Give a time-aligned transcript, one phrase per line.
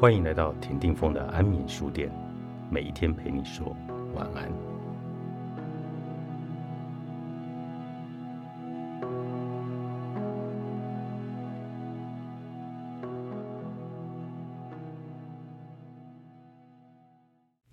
[0.00, 2.10] 欢迎来到田定峰的安眠书店，
[2.70, 3.76] 每一天陪你说
[4.14, 4.50] 晚安。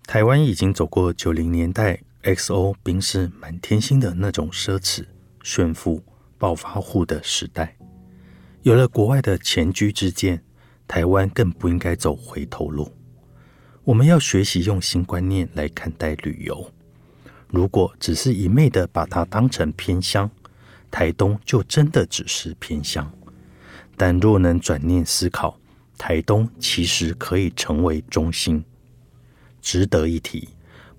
[0.02, 5.06] 台湾已经走过九零年代 XO 冰室满天星的那种奢侈、
[5.42, 6.02] 炫富、
[6.36, 7.74] 暴发户的时代，
[8.60, 10.44] 有了国外的前居之鉴。
[10.88, 12.90] 台湾更不应该走回头路。
[13.84, 16.72] 我们要学习用新观念来看待旅游。
[17.48, 20.30] 如果只是一昧的把它当成偏乡，
[20.90, 23.10] 台东就真的只是偏乡。
[23.96, 25.58] 但若能转念思考，
[25.96, 28.64] 台东其实可以成为中心。
[29.60, 30.48] 值得一提，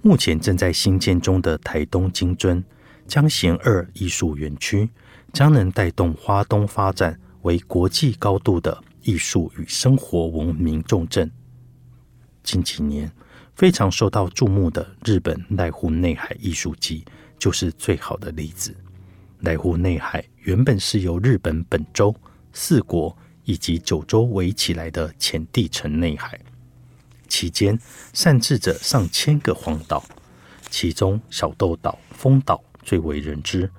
[0.01, 2.63] 目前正在新建中的台东金樽
[3.07, 4.89] 江贤二艺术园区，
[5.31, 8.83] 将能带动花东发展为国际高度的。
[9.01, 11.29] 艺术与生活文明重镇。
[12.43, 13.11] 近几年
[13.55, 17.05] 非常受到注目的日本濑户内海艺术季
[17.37, 18.75] 就是最好的例子。
[19.43, 22.15] 濑户内海原本是由日本本州、
[22.51, 26.39] 四国以及九州围起来的浅地层内海，
[27.27, 27.79] 期间
[28.13, 30.03] 散置着上千个荒岛，
[30.69, 33.69] 其中小豆岛、丰岛最为人知。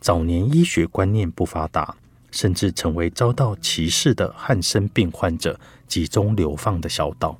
[0.00, 1.96] 早年医学观念不发达。
[2.30, 7.38] 甚至成为遭到歧视的汉生病患者集中流放的小岛。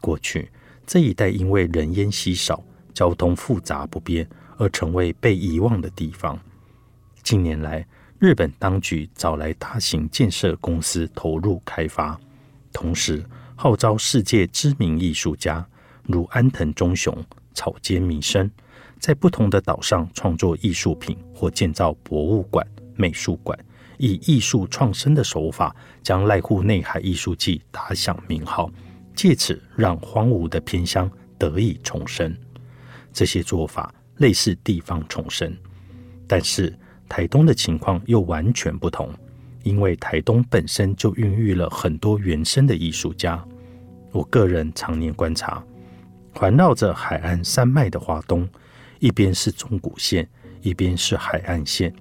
[0.00, 0.50] 过去
[0.86, 2.62] 这一带因为人烟稀少、
[2.94, 6.38] 交通复杂不便，而成为被遗忘的地方。
[7.22, 7.86] 近年来，
[8.18, 12.18] 日本当局找来大型建设公司投入开发，
[12.72, 13.24] 同时
[13.56, 15.66] 号召世界知名艺术家
[16.04, 17.12] 如安藤忠雄、
[17.52, 18.48] 草间弥生，
[19.00, 23.58] 在不同的岛上创作艺术品或建造博物馆、美术馆。
[23.98, 28.70] 以艺术创生的手法，将濑户内海艺术季打响名号，
[29.14, 32.36] 借此让荒芜的偏乡得以重生。
[33.12, 35.56] 这些做法类似地方重生，
[36.26, 36.76] 但是
[37.08, 39.12] 台东的情况又完全不同，
[39.62, 43.42] 因为台东本身就孕育了很多原生的艺术家。
[44.12, 45.62] 我个人常年观察，
[46.32, 48.48] 环绕着海岸山脉的华东，
[48.98, 50.28] 一边是中古县，
[50.62, 51.94] 一边是海岸线。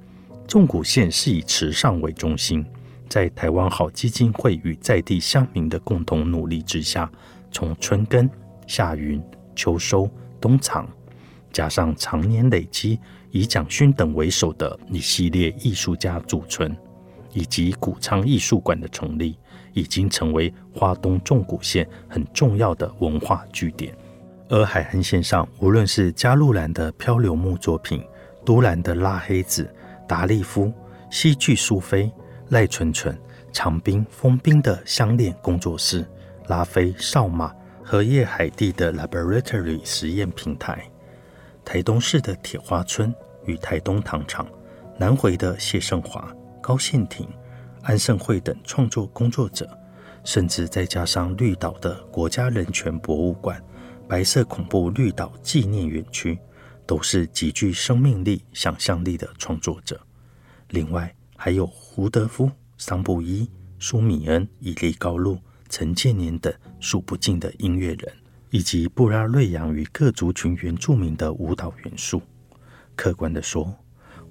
[0.47, 2.65] 纵谷线是以池上为中心，
[3.09, 7.11] 在台湾好基金会与在地乡民的共同努力之下，
[7.51, 8.29] 从春耕、
[8.67, 9.21] 夏耘、
[9.55, 10.87] 秋收、冬藏，
[11.51, 12.99] 加上常年累积
[13.31, 16.75] 以蒋勋等为首的一系列艺术家驻村，
[17.33, 19.37] 以及谷仓艺术馆的成立，
[19.73, 23.95] 已经成为花东纵谷线很重要的文化据点。
[24.47, 28.03] 而海岸线上，无论是加路兰的漂流木作品，
[28.45, 29.67] 都兰的拉黑子。
[30.07, 30.71] 达利夫、
[31.09, 32.11] 西剧苏菲、
[32.49, 33.17] 赖纯纯、
[33.51, 36.05] 长滨、封冰的相恋工作室、
[36.47, 40.89] 拉菲、少马和叶海蒂的 Laboratory 实验平台、
[41.63, 43.13] 台东市的铁花村
[43.45, 44.47] 与台东糖厂、
[44.97, 47.27] 南回的谢胜华、高宪廷、
[47.81, 49.69] 安盛会等创作工作者，
[50.23, 53.61] 甚至再加上绿岛的国家人权博物馆、
[54.07, 56.37] 白色恐怖绿岛纪念园区。
[56.85, 59.99] 都是极具生命力、想象力的创作者。
[60.69, 68.13] 另外，还有胡德夫、桑布伊、舒米恩、伊利高路、陈建年等数不尽的音乐人，
[68.49, 72.21] 以及布拉瑞扬与各族群原住民的舞蹈元素。
[72.95, 73.75] 客观的说，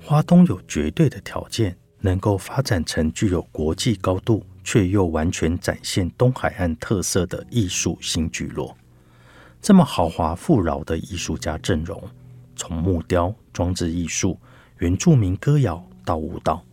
[0.00, 8.76] 花东有绝对的条件，能够发展成具有国际高度，却又完全展现东海岸特色的艺术新聚落。
[9.60, 12.02] 这么豪华富饶的艺术家阵容。
[12.66, 14.40] 从木雕、装置艺术、
[14.78, 16.64] 原住民歌谣到舞蹈，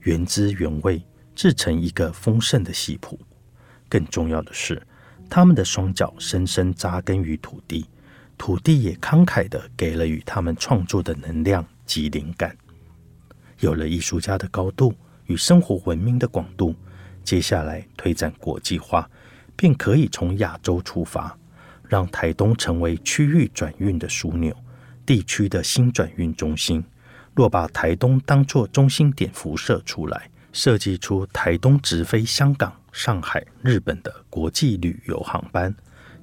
[0.00, 1.00] 原汁原味
[1.36, 3.16] 制成一个丰盛的戏谱。
[3.88, 4.82] 更重要的是，
[5.30, 7.86] 他们的双脚深深扎根于土地，
[8.36, 12.56] 土地也慷慨的给了与他们创作的能量及灵感。
[13.60, 14.92] 有了艺术家的高度
[15.26, 16.74] 与生活文明的广度，
[17.22, 19.08] 接下来推展国际化，
[19.54, 21.38] 便可以从亚洲出发，
[21.86, 24.52] 让台东成为区域转运的枢纽。
[25.06, 26.84] 地区的新转运中心，
[27.34, 35.72] 若把台东当作中心点辐射出来，设计出台东直飞香港、上海、日本的国际旅游航班，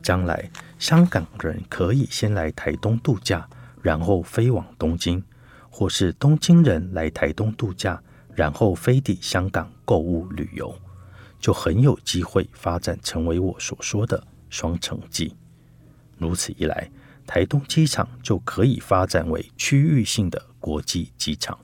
[0.02, 3.48] 将来香港人可以先来台东度假，
[3.82, 5.24] 然后飞往东京；
[5.70, 8.02] 或是东京人来台东度假，
[8.36, 10.78] 然后飞抵香港购物旅游，
[11.40, 15.34] 就很有机会发展成为我所说的双城记。
[16.18, 16.92] 如此一来。
[17.26, 21.58] 台东机场就可以发展为区域性的国际机场。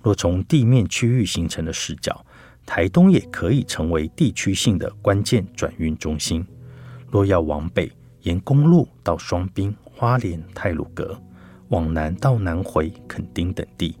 [0.00, 2.24] 若从地面区域形成的视角，
[2.64, 6.46] 台东也可以成为地区性的关键转运中心。
[7.10, 7.90] 若要往北，
[8.22, 11.18] 沿公路到双滨、花莲、泰鲁阁；
[11.68, 13.96] 往南到南回、垦丁等地，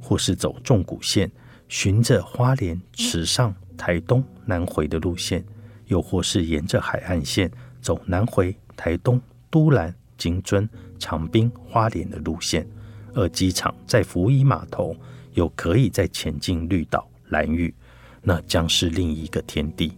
[0.00, 1.30] 或是走纵谷线，
[1.68, 5.40] 循着花莲、池上、台东、南回的路线；
[5.86, 10.68] 又或是沿着海岸线走南回、台东、都兰、金樽、
[10.98, 12.68] 长滨、花莲的路线。
[13.14, 14.94] 而机场在福伊码头，
[15.32, 17.74] 又可以在前进绿岛、蓝屿，
[18.20, 19.96] 那将是另一个天地。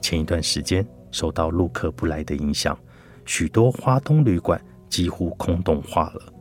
[0.00, 2.78] 前一段时间受到陆客不来的影响，
[3.24, 6.32] 许多花东旅馆几乎空洞化了。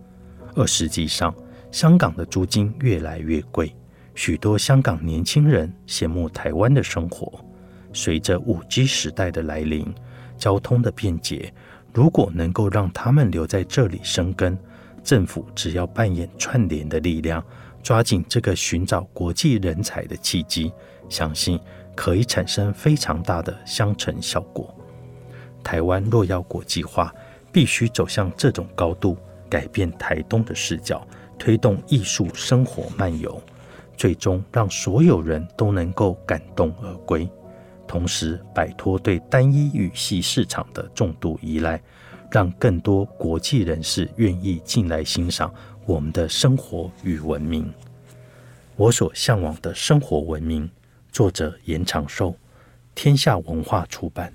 [0.55, 1.33] 而实际上，
[1.71, 3.73] 香港的租金越来越贵，
[4.13, 7.43] 许多香港年轻人羡慕台湾的生活。
[7.93, 9.91] 随着五 G 时代的来临，
[10.37, 11.51] 交通的便捷，
[11.97, 14.55] 如果能够让他们留在这里生根。
[15.03, 17.43] 政府只要扮演串联的力量，
[17.81, 20.71] 抓紧这个寻找国际人才的契机，
[21.09, 21.59] 相信
[21.95, 24.71] 可以产生非常大的相乘效果。
[25.63, 27.11] 台湾若要国际化，
[27.51, 29.17] 必须走向这种高度，
[29.49, 31.01] 改变台东的视角，
[31.39, 33.41] 推动艺术生活漫游，
[33.95, 37.27] 最终让所有人都能够感动而归，
[37.87, 41.81] 同时摆脱对单一语系市场的重度依赖。
[42.29, 45.49] 让更多国际人士愿意进来欣赏
[45.85, 47.73] 我们的生活与文明。
[48.75, 50.69] 我所向往的生活文明，
[51.09, 52.35] 作者严长寿，
[52.93, 54.33] 天下文化出版。